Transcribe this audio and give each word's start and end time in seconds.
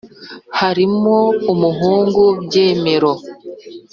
barimo 0.59 1.17
umuhungu 1.53 2.23
byemero 2.43 3.11